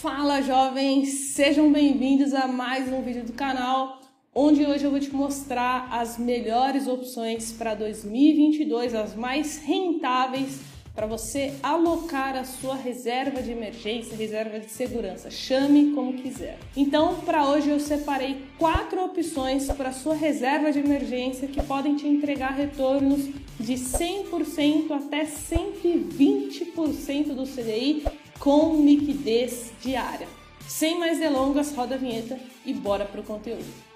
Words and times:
Fala 0.00 0.40
jovens, 0.40 1.34
sejam 1.34 1.70
bem-vindos 1.70 2.32
a 2.32 2.48
mais 2.48 2.90
um 2.90 3.02
vídeo 3.02 3.22
do 3.22 3.34
canal, 3.34 4.00
onde 4.34 4.64
hoje 4.64 4.84
eu 4.84 4.90
vou 4.90 4.98
te 4.98 5.14
mostrar 5.14 5.90
as 5.92 6.16
melhores 6.16 6.88
opções 6.88 7.52
para 7.52 7.74
2022, 7.74 8.94
as 8.94 9.14
mais 9.14 9.58
rentáveis 9.58 10.58
para 10.94 11.06
você 11.06 11.52
alocar 11.62 12.34
a 12.34 12.44
sua 12.44 12.76
reserva 12.76 13.42
de 13.42 13.52
emergência, 13.52 14.16
reserva 14.16 14.58
de 14.58 14.70
segurança, 14.70 15.30
chame 15.30 15.92
como 15.92 16.14
quiser. 16.14 16.58
Então, 16.74 17.16
para 17.16 17.46
hoje 17.46 17.68
eu 17.68 17.78
separei 17.78 18.42
quatro 18.58 19.04
opções 19.04 19.70
para 19.70 19.92
sua 19.92 20.14
reserva 20.14 20.72
de 20.72 20.78
emergência 20.78 21.46
que 21.46 21.62
podem 21.62 21.96
te 21.96 22.08
entregar 22.08 22.54
retornos 22.54 23.28
de 23.58 23.74
100% 23.74 24.92
até 24.92 25.26
120% 25.26 27.34
do 27.34 27.44
CDI 27.44 28.02
com 28.40 28.82
liquidez 28.82 29.72
diária. 29.82 30.26
Sem 30.66 30.98
mais 30.98 31.18
delongas, 31.18 31.74
roda 31.74 31.94
a 31.94 31.98
vinheta 31.98 32.40
e 32.64 32.72
bora 32.72 33.04
pro 33.04 33.22
conteúdo. 33.22 33.90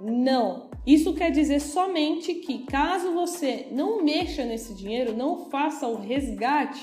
Não. 0.00 0.70
Isso 0.86 1.14
quer 1.14 1.30
dizer 1.30 1.60
somente 1.60 2.34
que 2.34 2.60
caso 2.60 3.12
você 3.12 3.66
não 3.70 4.02
mexa 4.02 4.44
nesse 4.44 4.74
dinheiro, 4.74 5.16
não 5.16 5.50
faça 5.50 5.86
o 5.86 5.96
resgate, 5.96 6.80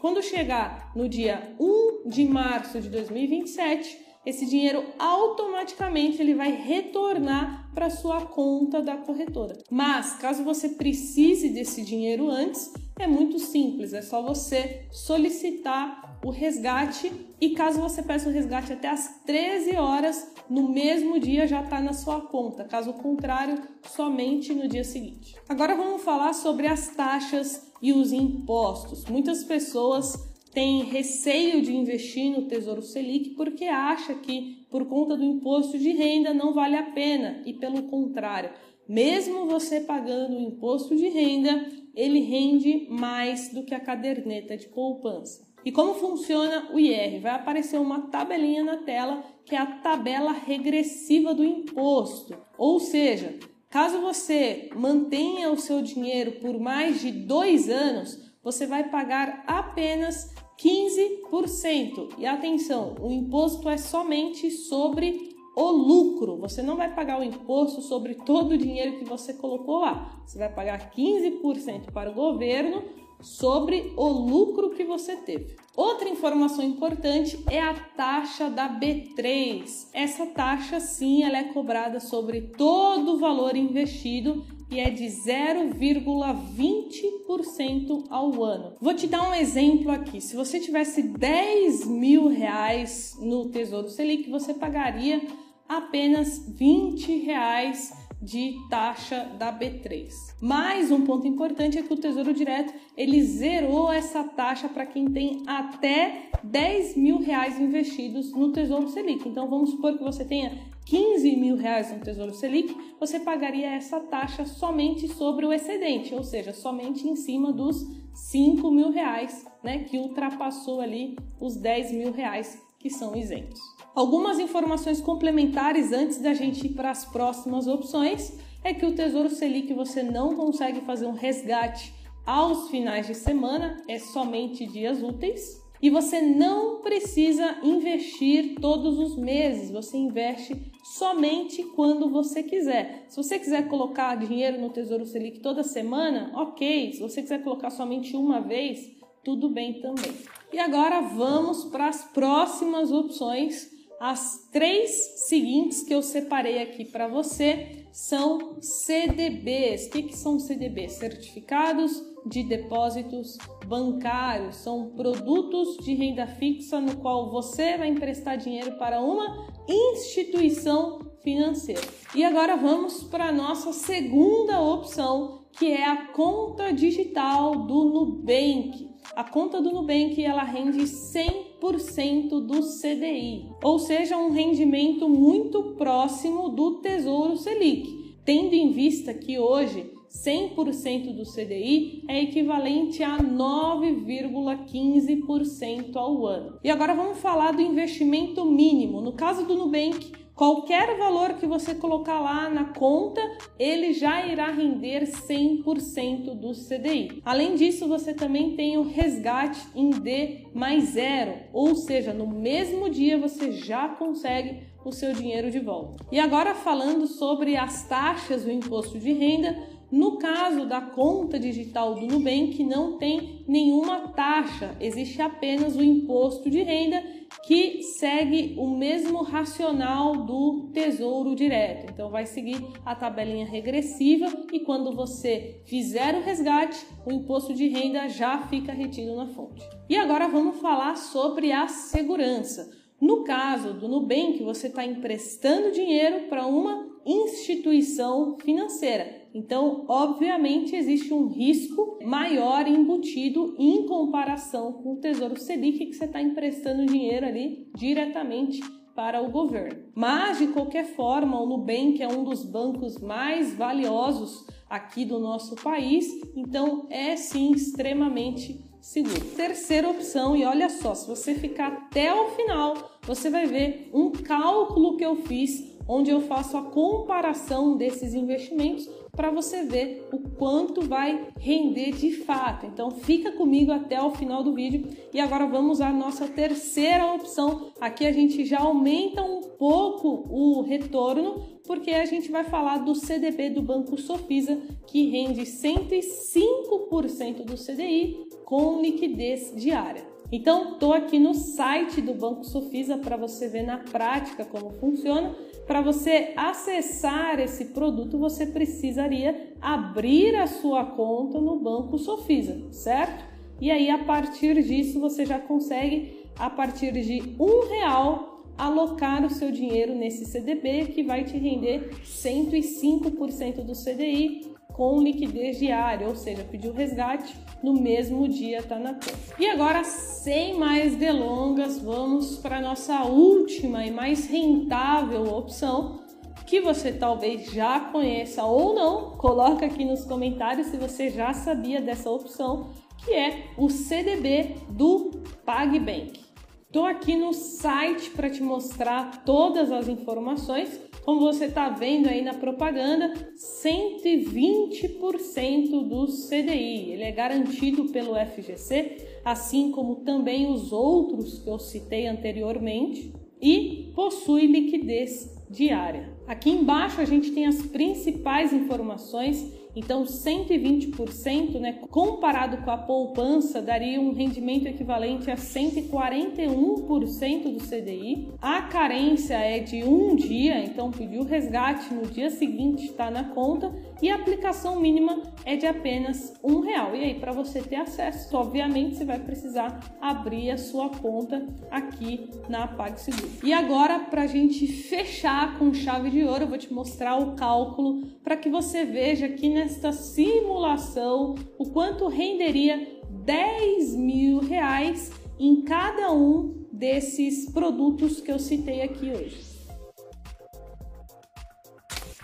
quando 0.00 0.22
chegar 0.22 0.92
no 0.94 1.08
dia 1.08 1.54
1 1.58 2.08
de 2.08 2.24
março 2.24 2.80
de 2.80 2.88
2027, 2.88 4.06
esse 4.24 4.44
dinheiro 4.44 4.84
automaticamente 4.98 6.20
ele 6.20 6.34
vai 6.34 6.52
retornar 6.52 7.70
para 7.74 7.88
sua 7.88 8.26
conta 8.26 8.82
da 8.82 8.96
corretora. 8.96 9.56
Mas 9.70 10.14
caso 10.14 10.44
você 10.44 10.70
precise 10.70 11.48
desse 11.48 11.82
dinheiro 11.82 12.28
antes, 12.28 12.72
é 12.98 13.06
muito 13.06 13.38
simples, 13.38 13.92
é 13.92 14.02
só 14.02 14.20
você 14.20 14.86
solicitar 14.90 16.18
o 16.24 16.30
resgate 16.30 17.12
e 17.40 17.50
caso 17.50 17.80
você 17.80 18.02
peça 18.02 18.28
o 18.28 18.32
resgate 18.32 18.72
até 18.72 18.88
as 18.88 19.20
13 19.24 19.76
horas, 19.76 20.34
no 20.50 20.68
mesmo 20.68 21.18
dia 21.20 21.46
já 21.46 21.62
está 21.62 21.80
na 21.80 21.92
sua 21.92 22.20
conta. 22.20 22.64
Caso 22.64 22.92
contrário, 22.94 23.62
somente 23.86 24.52
no 24.52 24.68
dia 24.68 24.82
seguinte. 24.82 25.36
Agora 25.48 25.76
vamos 25.76 26.02
falar 26.02 26.32
sobre 26.32 26.66
as 26.66 26.88
taxas 26.88 27.67
e 27.80 27.92
os 27.92 28.12
impostos. 28.12 29.04
Muitas 29.06 29.44
pessoas 29.44 30.14
têm 30.52 30.84
receio 30.84 31.62
de 31.62 31.74
investir 31.74 32.30
no 32.30 32.48
Tesouro 32.48 32.82
Selic 32.82 33.30
porque 33.30 33.64
acha 33.64 34.14
que 34.14 34.66
por 34.70 34.86
conta 34.86 35.16
do 35.16 35.24
imposto 35.24 35.78
de 35.78 35.92
renda 35.92 36.34
não 36.34 36.52
vale 36.52 36.76
a 36.76 36.90
pena 36.90 37.42
e 37.46 37.52
pelo 37.52 37.84
contrário, 37.84 38.50
mesmo 38.88 39.46
você 39.46 39.80
pagando 39.80 40.36
o 40.36 40.40
imposto 40.40 40.96
de 40.96 41.08
renda, 41.08 41.68
ele 41.94 42.20
rende 42.20 42.86
mais 42.90 43.52
do 43.52 43.62
que 43.62 43.74
a 43.74 43.80
caderneta 43.80 44.56
de 44.56 44.68
poupança. 44.68 45.46
E 45.64 45.72
como 45.72 45.94
funciona 45.94 46.70
o 46.72 46.78
IR? 46.78 47.20
Vai 47.20 47.32
aparecer 47.32 47.78
uma 47.78 48.08
tabelinha 48.08 48.64
na 48.64 48.78
tela 48.78 49.22
que 49.44 49.54
é 49.54 49.58
a 49.58 49.66
tabela 49.66 50.32
regressiva 50.32 51.34
do 51.34 51.44
imposto. 51.44 52.34
Ou 52.56 52.78
seja, 52.78 53.38
caso 53.70 54.00
você 54.00 54.70
mantenha 54.74 55.50
o 55.50 55.58
seu 55.58 55.82
dinheiro 55.82 56.32
por 56.40 56.58
mais 56.58 57.00
de 57.00 57.10
dois 57.10 57.68
anos, 57.68 58.18
você 58.42 58.66
vai 58.66 58.88
pagar 58.88 59.44
apenas 59.46 60.34
15%. 60.58 62.14
E 62.18 62.26
atenção, 62.26 62.96
o 63.00 63.10
imposto 63.10 63.68
é 63.68 63.76
somente 63.76 64.50
sobre 64.50 65.36
o 65.56 65.70
lucro. 65.70 66.36
Você 66.38 66.62
não 66.62 66.76
vai 66.76 66.94
pagar 66.94 67.20
o 67.20 67.24
imposto 67.24 67.82
sobre 67.82 68.14
todo 68.14 68.52
o 68.52 68.58
dinheiro 68.58 68.98
que 68.98 69.04
você 69.04 69.34
colocou 69.34 69.80
lá. 69.80 70.22
Você 70.24 70.38
vai 70.38 70.52
pagar 70.52 70.90
15% 70.90 71.90
para 71.92 72.10
o 72.10 72.14
governo 72.14 72.84
sobre 73.20 73.92
o 73.96 74.08
lucro 74.08 74.70
que 74.70 74.84
você 74.84 75.16
teve. 75.16 75.56
Outra 75.76 76.08
informação 76.08 76.64
importante 76.64 77.38
é 77.50 77.60
a 77.60 77.74
taxa 77.74 78.48
da 78.50 78.68
B3. 78.68 79.88
Essa 79.92 80.26
taxa 80.26 80.80
sim, 80.80 81.22
ela 81.22 81.38
é 81.38 81.44
cobrada 81.44 82.00
sobre 82.00 82.40
todo 82.40 83.14
o 83.14 83.18
valor 83.18 83.56
investido 83.56 84.44
e 84.70 84.80
é 84.80 84.90
de 84.90 85.04
0,20% 85.04 88.04
ao 88.10 88.44
ano. 88.44 88.74
Vou 88.80 88.94
te 88.94 89.06
dar 89.06 89.28
um 89.28 89.34
exemplo 89.34 89.90
aqui. 89.90 90.20
Se 90.20 90.36
você 90.36 90.60
tivesse 90.60 91.02
10 91.02 91.86
mil 91.86 92.28
reais 92.28 93.16
no 93.20 93.48
Tesouro 93.48 93.88
Selic, 93.88 94.28
você 94.28 94.52
pagaria 94.52 95.26
apenas 95.68 96.44
20 96.48 97.18
reais 97.20 97.92
de 98.20 98.56
taxa 98.68 99.24
da 99.38 99.52
B3. 99.52 100.10
Mais 100.40 100.90
um 100.90 101.04
ponto 101.04 101.26
importante 101.26 101.78
é 101.78 101.82
que 101.82 101.92
o 101.92 101.96
Tesouro 101.96 102.32
Direto 102.32 102.72
ele 102.96 103.22
zerou 103.22 103.92
essa 103.92 104.24
taxa 104.24 104.68
para 104.68 104.86
quem 104.86 105.06
tem 105.10 105.42
até 105.46 106.30
10 106.42 106.96
mil 106.96 107.18
reais 107.18 107.60
investidos 107.60 108.32
no 108.32 108.52
Tesouro 108.52 108.88
Selic. 108.88 109.28
Então 109.28 109.48
vamos 109.48 109.70
supor 109.70 109.96
que 109.96 110.02
você 110.02 110.24
tenha 110.24 110.58
15 110.88 111.36
mil 111.36 111.56
reais 111.56 111.92
no 111.92 112.00
Tesouro 112.00 112.32
Selic, 112.32 112.74
você 112.98 113.20
pagaria 113.20 113.74
essa 113.74 114.00
taxa 114.00 114.46
somente 114.46 115.06
sobre 115.06 115.44
o 115.44 115.52
excedente, 115.52 116.14
ou 116.14 116.24
seja, 116.24 116.54
somente 116.54 117.06
em 117.06 117.14
cima 117.14 117.52
dos 117.52 117.86
5 118.14 118.70
mil 118.70 118.90
reais, 118.90 119.46
né, 119.62 119.80
que 119.80 119.98
ultrapassou 119.98 120.80
ali 120.80 121.14
os 121.38 121.56
10 121.56 121.92
mil 121.92 122.10
reais 122.10 122.58
que 122.78 122.88
são 122.88 123.14
isentos. 123.14 123.60
Algumas 123.98 124.38
informações 124.38 125.00
complementares 125.00 125.90
antes 125.90 126.18
da 126.18 126.32
gente 126.32 126.66
ir 126.66 126.68
para 126.68 126.92
as 126.92 127.04
próximas 127.04 127.66
opções 127.66 128.32
é 128.62 128.72
que 128.72 128.86
o 128.86 128.94
Tesouro 128.94 129.28
Selic 129.28 129.74
você 129.74 130.04
não 130.04 130.36
consegue 130.36 130.82
fazer 130.82 131.04
um 131.04 131.14
resgate 131.14 131.92
aos 132.24 132.70
finais 132.70 133.08
de 133.08 133.14
semana, 133.16 133.76
é 133.88 133.98
somente 133.98 134.64
dias 134.68 135.02
úteis. 135.02 135.60
E 135.82 135.90
você 135.90 136.22
não 136.22 136.80
precisa 136.80 137.58
investir 137.60 138.54
todos 138.60 139.00
os 139.00 139.16
meses, 139.16 139.72
você 139.72 139.96
investe 139.96 140.70
somente 140.84 141.64
quando 141.74 142.08
você 142.08 142.44
quiser. 142.44 143.04
Se 143.08 143.16
você 143.16 143.36
quiser 143.36 143.66
colocar 143.66 144.14
dinheiro 144.14 144.60
no 144.60 144.70
Tesouro 144.70 145.06
Selic 145.06 145.40
toda 145.40 145.64
semana, 145.64 146.30
ok. 146.36 146.92
Se 146.92 147.00
você 147.00 147.20
quiser 147.20 147.42
colocar 147.42 147.70
somente 147.70 148.14
uma 148.14 148.40
vez, 148.40 148.92
tudo 149.24 149.48
bem 149.48 149.80
também. 149.80 150.14
E 150.52 150.58
agora 150.60 151.00
vamos 151.00 151.64
para 151.64 151.88
as 151.88 152.04
próximas 152.04 152.92
opções. 152.92 153.76
As 154.00 154.48
três 154.52 154.90
seguintes 155.26 155.82
que 155.82 155.92
eu 155.92 156.02
separei 156.02 156.62
aqui 156.62 156.84
para 156.84 157.08
você 157.08 157.86
são 157.92 158.56
CDBs. 158.60 159.86
O 159.86 159.90
que, 159.90 160.02
que 160.04 160.16
são 160.16 160.38
CDBs? 160.38 160.92
Certificados 160.92 162.00
de 162.24 162.44
depósitos 162.44 163.36
bancários. 163.66 164.56
São 164.56 164.90
produtos 164.90 165.84
de 165.84 165.94
renda 165.94 166.28
fixa 166.28 166.80
no 166.80 166.96
qual 166.98 167.30
você 167.30 167.76
vai 167.76 167.88
emprestar 167.88 168.38
dinheiro 168.38 168.78
para 168.78 169.00
uma 169.00 169.48
instituição 169.68 171.00
financeira. 171.22 171.82
E 172.14 172.24
agora 172.24 172.56
vamos 172.56 173.02
para 173.02 173.26
a 173.26 173.32
nossa 173.32 173.72
segunda 173.72 174.60
opção, 174.60 175.44
que 175.58 175.72
é 175.72 175.84
a 175.84 176.06
conta 176.08 176.72
digital 176.72 177.66
do 177.66 177.84
Nubank. 177.84 178.88
A 179.16 179.24
conta 179.24 179.60
do 179.60 179.72
Nubank 179.72 180.22
ela 180.22 180.44
rende 180.44 180.84
100% 180.84 182.40
do 182.46 182.60
CDI, 182.60 183.50
ou 183.62 183.78
seja, 183.78 184.16
um 184.16 184.30
rendimento 184.30 185.08
muito 185.08 185.74
próximo 185.76 186.50
do 186.50 186.80
Tesouro 186.80 187.36
Selic, 187.36 188.16
tendo 188.24 188.54
em 188.54 188.70
vista 188.70 189.12
que 189.12 189.38
hoje 189.38 189.97
100% 190.10 191.14
do 191.14 191.24
CDI 191.24 192.04
é 192.08 192.22
equivalente 192.22 193.02
a 193.02 193.18
9,15% 193.18 195.96
ao 195.96 196.26
ano. 196.26 196.58
E 196.64 196.70
agora 196.70 196.94
vamos 196.94 197.18
falar 197.18 197.52
do 197.52 197.62
investimento 197.62 198.44
mínimo. 198.44 199.00
No 199.00 199.12
caso 199.12 199.46
do 199.46 199.56
Nubank, 199.56 200.18
Qualquer 200.38 200.96
valor 200.96 201.34
que 201.34 201.48
você 201.48 201.74
colocar 201.74 202.20
lá 202.20 202.48
na 202.48 202.66
conta, 202.66 203.20
ele 203.58 203.92
já 203.92 204.24
irá 204.24 204.52
render 204.52 205.02
100% 205.02 206.32
do 206.32 206.52
CDI. 206.52 207.20
Além 207.24 207.56
disso, 207.56 207.88
você 207.88 208.14
também 208.14 208.54
tem 208.54 208.78
o 208.78 208.84
resgate 208.84 209.66
em 209.74 209.90
D 209.90 210.46
mais 210.54 210.90
zero, 210.90 211.34
ou 211.52 211.74
seja, 211.74 212.14
no 212.14 212.24
mesmo 212.24 212.88
dia 212.88 213.18
você 213.18 213.50
já 213.50 213.88
consegue 213.88 214.60
o 214.84 214.92
seu 214.92 215.12
dinheiro 215.12 215.50
de 215.50 215.58
volta. 215.58 216.06
E 216.12 216.20
agora 216.20 216.54
falando 216.54 217.08
sobre 217.08 217.56
as 217.56 217.88
taxas 217.88 218.44
do 218.44 218.52
imposto 218.52 218.96
de 218.96 219.12
renda, 219.12 219.58
no 219.90 220.18
caso 220.18 220.66
da 220.66 220.80
conta 220.80 221.38
digital 221.38 221.94
do 221.94 222.06
Nubank, 222.06 222.62
não 222.62 222.98
tem 222.98 223.44
nenhuma 223.48 224.08
taxa, 224.08 224.76
existe 224.80 225.22
apenas 225.22 225.76
o 225.76 225.82
imposto 225.82 226.50
de 226.50 226.62
renda 226.62 227.02
que 227.44 227.82
segue 227.82 228.54
o 228.58 228.68
mesmo 228.68 229.22
racional 229.22 230.24
do 230.24 230.70
Tesouro 230.72 231.34
Direto. 231.34 231.90
Então, 231.90 232.10
vai 232.10 232.26
seguir 232.26 232.62
a 232.84 232.94
tabelinha 232.94 233.46
regressiva 233.46 234.26
e 234.52 234.60
quando 234.60 234.94
você 234.94 235.62
fizer 235.64 236.14
o 236.14 236.22
resgate, 236.22 236.86
o 237.06 237.12
imposto 237.12 237.54
de 237.54 237.68
renda 237.68 238.08
já 238.08 238.38
fica 238.48 238.72
retido 238.72 239.16
na 239.16 239.26
fonte. 239.26 239.62
E 239.88 239.96
agora 239.96 240.28
vamos 240.28 240.60
falar 240.60 240.96
sobre 240.96 241.52
a 241.52 241.68
segurança. 241.68 242.70
No 243.00 243.22
caso 243.22 243.74
do 243.74 243.86
Nubank, 243.86 244.42
você 244.42 244.66
está 244.66 244.84
emprestando 244.84 245.70
dinheiro 245.70 246.28
para 246.28 246.46
uma 246.46 246.88
instituição 247.06 248.36
financeira. 248.40 249.28
Então, 249.32 249.84
obviamente, 249.88 250.74
existe 250.74 251.14
um 251.14 251.28
risco 251.28 251.98
maior 252.02 252.66
embutido 252.66 253.54
em 253.58 253.86
comparação 253.86 254.72
com 254.72 254.94
o 254.94 255.00
Tesouro 255.00 255.38
Selic, 255.38 255.86
que 255.86 255.92
você 255.92 256.06
está 256.06 256.20
emprestando 256.20 256.86
dinheiro 256.86 257.26
ali 257.26 257.70
diretamente 257.74 258.60
para 258.96 259.22
o 259.22 259.30
governo. 259.30 259.84
Mas, 259.94 260.38
de 260.38 260.48
qualquer 260.48 260.84
forma, 260.84 261.40
o 261.40 261.46
Nubank 261.46 262.02
é 262.02 262.08
um 262.08 262.24
dos 262.24 262.42
bancos 262.44 262.98
mais 262.98 263.54
valiosos 263.54 264.44
aqui 264.68 265.04
do 265.04 265.18
nosso 265.18 265.56
país, 265.56 266.06
então 266.36 266.86
é 266.90 267.16
sim 267.16 267.52
extremamente 267.52 268.64
seguro. 268.80 269.20
Terceira 269.36 269.88
opção, 269.88 270.36
e 270.36 270.44
olha 270.44 270.68
só, 270.68 270.94
se 270.94 271.06
você 271.06 271.34
ficar 271.34 271.72
até 271.72 272.12
o 272.12 272.28
final, 272.30 272.98
você 273.02 273.30
vai 273.30 273.46
ver 273.46 273.90
um 273.92 274.10
cálculo 274.10 274.96
que 274.96 275.04
eu 275.04 275.16
fiz 275.16 275.77
onde 275.88 276.10
eu 276.10 276.20
faço 276.20 276.56
a 276.56 276.62
comparação 276.62 277.76
desses 277.76 278.14
investimentos 278.14 278.88
para 279.18 279.30
você 279.30 279.64
ver 279.64 280.08
o 280.12 280.18
quanto 280.36 280.82
vai 280.82 281.28
render 281.40 281.92
de 281.92 282.12
fato. 282.12 282.66
Então 282.66 282.92
fica 282.92 283.32
comigo 283.32 283.72
até 283.72 284.00
o 284.00 284.12
final 284.12 284.44
do 284.44 284.54
vídeo 284.54 284.86
e 285.12 285.18
agora 285.18 285.44
vamos 285.46 285.80
à 285.80 285.90
nossa 285.90 286.28
terceira 286.28 287.12
opção. 287.12 287.72
Aqui 287.80 288.06
a 288.06 288.12
gente 288.12 288.44
já 288.44 288.60
aumenta 288.60 289.24
um 289.24 289.40
pouco 289.58 290.28
o 290.30 290.62
retorno 290.62 291.58
porque 291.66 291.90
a 291.90 292.04
gente 292.04 292.30
vai 292.30 292.44
falar 292.44 292.78
do 292.78 292.94
CDB 292.94 293.50
do 293.50 293.60
Banco 293.60 294.00
Sofisa 294.00 294.56
que 294.86 295.10
rende 295.10 295.42
105% 295.42 297.44
do 297.44 297.56
CDI 297.56 298.24
com 298.44 298.80
liquidez 298.80 299.52
diária. 299.54 300.07
Então, 300.30 300.74
estou 300.74 300.92
aqui 300.92 301.18
no 301.18 301.32
site 301.32 302.02
do 302.02 302.12
Banco 302.12 302.44
Sofisa 302.44 302.98
para 302.98 303.16
você 303.16 303.48
ver 303.48 303.62
na 303.62 303.78
prática 303.78 304.44
como 304.44 304.72
funciona. 304.72 305.34
Para 305.66 305.80
você 305.80 306.34
acessar 306.36 307.40
esse 307.40 307.66
produto, 307.66 308.18
você 308.18 308.44
precisaria 308.44 309.54
abrir 309.60 310.36
a 310.36 310.46
sua 310.46 310.84
conta 310.84 311.40
no 311.40 311.58
Banco 311.58 311.98
Sofisa, 311.98 312.70
certo? 312.70 313.24
E 313.58 313.70
aí, 313.70 313.88
a 313.88 314.04
partir 314.04 314.62
disso, 314.62 315.00
você 315.00 315.24
já 315.24 315.38
consegue, 315.38 316.26
a 316.38 316.50
partir 316.50 316.92
de 316.92 317.34
um 317.40 317.66
real, 317.68 318.44
alocar 318.56 319.24
o 319.24 319.30
seu 319.30 319.50
dinheiro 319.50 319.94
nesse 319.94 320.26
CDB 320.26 320.86
que 320.86 321.02
vai 321.02 321.24
te 321.24 321.38
render 321.38 321.90
105% 322.04 323.62
do 323.62 323.72
CDI 323.72 324.57
com 324.78 325.02
liquidez 325.02 325.58
diária, 325.58 326.06
ou 326.06 326.14
seja, 326.14 326.44
pediu 326.44 326.72
resgate 326.72 327.34
no 327.60 327.72
mesmo 327.72 328.28
dia 328.28 328.58
está 328.58 328.78
na 328.78 328.94
conta. 328.94 329.34
E 329.36 329.44
agora, 329.44 329.82
sem 329.82 330.56
mais 330.56 330.94
delongas, 330.94 331.80
vamos 331.80 332.38
para 332.38 332.58
a 332.58 332.60
nossa 332.60 333.02
última 333.02 333.84
e 333.84 333.90
mais 333.90 334.28
rentável 334.28 335.34
opção, 335.34 335.98
que 336.46 336.60
você 336.60 336.92
talvez 336.92 337.50
já 337.50 337.80
conheça 337.80 338.44
ou 338.44 338.72
não. 338.72 339.16
Coloca 339.16 339.66
aqui 339.66 339.84
nos 339.84 340.04
comentários 340.04 340.68
se 340.68 340.76
você 340.76 341.10
já 341.10 341.34
sabia 341.34 341.80
dessa 341.80 342.08
opção, 342.08 342.70
que 343.04 343.12
é 343.12 343.48
o 343.58 343.68
CDB 343.68 344.54
do 344.68 345.10
PagBank. 345.44 346.20
Estou 346.68 346.86
aqui 346.86 347.16
no 347.16 347.32
site 347.32 348.10
para 348.10 348.30
te 348.30 348.44
mostrar 348.44 349.24
todas 349.24 349.72
as 349.72 349.88
informações. 349.88 350.87
Como 351.08 351.20
você 351.20 351.46
está 351.46 351.70
vendo 351.70 352.06
aí 352.06 352.20
na 352.20 352.34
propaganda, 352.34 353.14
120% 353.34 355.88
do 355.88 356.04
CDI. 356.04 356.92
Ele 356.92 357.02
é 357.02 357.10
garantido 357.10 357.86
pelo 357.86 358.14
FGC, 358.14 359.20
assim 359.24 359.70
como 359.70 360.04
também 360.04 360.52
os 360.52 360.70
outros 360.70 361.38
que 361.38 361.48
eu 361.48 361.58
citei 361.58 362.06
anteriormente, 362.06 363.10
e 363.40 363.90
possui 363.94 364.48
liquidez 364.48 365.34
diária. 365.48 366.12
Aqui 366.26 366.50
embaixo 366.50 367.00
a 367.00 367.06
gente 367.06 367.32
tem 367.32 367.46
as 367.46 367.62
principais 367.62 368.52
informações 368.52 369.50
então, 369.74 370.04
120%, 370.04 371.58
né, 371.60 371.80
comparado 371.90 372.58
com 372.58 372.70
a 372.70 372.78
poupança, 372.78 373.62
daria 373.62 374.00
um 374.00 374.12
rendimento 374.12 374.66
equivalente 374.66 375.30
a 375.30 375.36
141% 375.36 377.52
do 377.52 377.60
CDI. 377.60 378.28
A 378.40 378.62
carência 378.62 379.34
é 379.34 379.60
de 379.60 379.84
um 379.84 380.14
dia, 380.14 380.64
então 380.64 380.90
pediu 380.90 381.22
resgate 381.22 381.92
no 381.92 382.06
dia 382.06 382.30
seguinte 382.30 382.86
está 382.86 383.10
na 383.10 383.24
conta 383.24 383.70
e 384.00 384.10
a 384.10 384.14
aplicação 384.14 384.80
mínima 384.80 385.22
é 385.44 385.56
de 385.56 385.66
apenas 385.66 386.32
um 386.42 386.60
real. 386.60 386.94
E 386.94 387.04
aí, 387.04 387.14
para 387.14 387.32
você 387.32 387.60
ter 387.60 387.76
acesso, 387.76 388.34
obviamente 388.36 388.96
você 388.96 389.04
vai 389.04 389.18
precisar 389.18 389.80
abrir 390.00 390.50
a 390.50 390.58
sua 390.58 390.88
conta 390.88 391.46
aqui 391.70 392.30
na 392.48 392.66
PagSeguro. 392.66 393.28
E 393.42 393.52
agora, 393.52 393.98
para 394.00 394.22
a 394.22 394.26
gente 394.26 394.66
fechar 394.66 395.58
com 395.58 395.74
chave 395.74 396.10
de 396.10 396.24
ouro, 396.24 396.44
eu 396.44 396.48
vou 396.48 396.58
te 396.58 396.72
mostrar 396.72 397.16
o 397.16 397.34
cálculo 397.34 398.06
para 398.22 398.36
que 398.36 398.48
você 398.48 398.84
veja 398.84 399.28
nessa 399.28 399.57
nesta 399.58 399.92
simulação 399.92 401.34
o 401.58 401.68
quanto 401.70 402.06
renderia 402.06 403.00
10 403.24 403.96
mil 403.96 404.38
reais 404.38 405.10
em 405.36 405.62
cada 405.62 406.12
um 406.12 406.64
desses 406.72 407.50
produtos 407.50 408.20
que 408.20 408.30
eu 408.30 408.38
citei 408.38 408.82
aqui 408.82 409.10
hoje. 409.10 409.48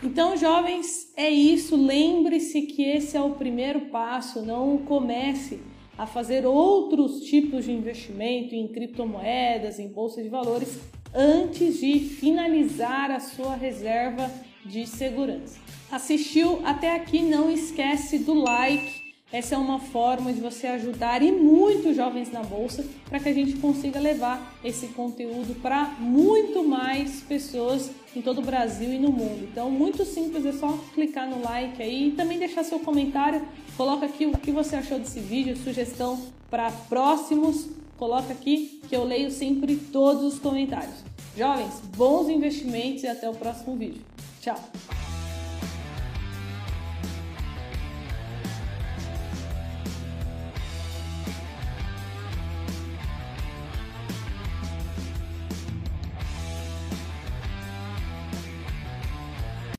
Então, 0.00 0.36
jovens, 0.36 1.12
é 1.16 1.28
isso. 1.28 1.74
Lembre-se 1.74 2.62
que 2.62 2.82
esse 2.82 3.16
é 3.16 3.20
o 3.20 3.32
primeiro 3.32 3.86
passo. 3.86 4.42
Não 4.42 4.78
comece 4.78 5.60
a 5.98 6.06
fazer 6.06 6.46
outros 6.46 7.20
tipos 7.22 7.64
de 7.64 7.72
investimento 7.72 8.54
em 8.54 8.68
criptomoedas, 8.68 9.80
em 9.80 9.88
bolsa 9.88 10.22
de 10.22 10.28
valores, 10.28 10.78
antes 11.14 11.78
de 11.78 12.00
finalizar 12.00 13.10
a 13.10 13.20
sua 13.20 13.54
reserva 13.54 14.30
de 14.64 14.86
segurança. 14.86 15.58
Assistiu 15.90 16.60
até 16.64 16.94
aqui, 16.94 17.20
não 17.20 17.50
esquece 17.50 18.18
do 18.18 18.34
like. 18.34 19.04
Essa 19.32 19.56
é 19.56 19.58
uma 19.58 19.80
forma 19.80 20.32
de 20.32 20.40
você 20.40 20.66
ajudar 20.68 21.22
e 21.22 21.32
muitos 21.32 21.96
jovens 21.96 22.30
na 22.30 22.42
bolsa 22.42 22.84
para 23.08 23.18
que 23.18 23.28
a 23.28 23.32
gente 23.32 23.54
consiga 23.54 23.98
levar 23.98 24.56
esse 24.62 24.88
conteúdo 24.88 25.60
para 25.60 25.96
muito 25.98 26.62
mais 26.62 27.20
pessoas 27.22 27.90
em 28.14 28.22
todo 28.22 28.38
o 28.38 28.42
Brasil 28.42 28.92
e 28.92 28.98
no 28.98 29.10
mundo. 29.10 29.48
Então, 29.50 29.70
muito 29.70 30.04
simples, 30.04 30.46
é 30.46 30.52
só 30.52 30.78
clicar 30.94 31.28
no 31.28 31.42
like 31.42 31.82
aí 31.82 32.08
e 32.08 32.12
também 32.12 32.38
deixar 32.38 32.62
seu 32.62 32.78
comentário. 32.78 33.42
Coloca 33.76 34.06
aqui 34.06 34.24
o 34.24 34.38
que 34.38 34.52
você 34.52 34.76
achou 34.76 35.00
desse 35.00 35.18
vídeo, 35.18 35.56
sugestão 35.56 36.20
para 36.48 36.70
próximos. 36.70 37.68
Coloca 37.96 38.32
aqui 38.32 38.80
que 38.88 38.96
eu 38.96 39.04
leio 39.04 39.30
sempre 39.30 39.76
todos 39.76 40.34
os 40.34 40.38
comentários. 40.38 40.96
Jovens, 41.36 41.80
bons 41.96 42.28
investimentos 42.28 43.02
e 43.02 43.08
até 43.08 43.28
o 43.28 43.34
próximo 43.34 43.76
vídeo. 43.76 44.02
Tchau! 44.40 44.58